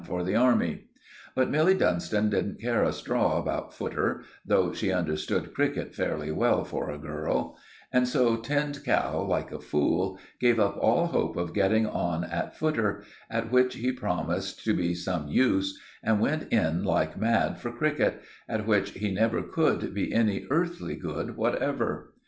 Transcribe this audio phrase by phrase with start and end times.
[0.03, 0.85] for the army.
[1.35, 6.63] But Milly Dunstan didn't care a straw about footer, though she understood cricket fairly well
[6.63, 7.55] for a girl;
[7.93, 12.57] and so Tinned Cow, like a fool, gave up all hope of getting on at
[12.57, 17.69] footer, at which he promised to be some use, and went in like mad for
[17.71, 22.11] cricket, at which he never could be any earthly good whatever.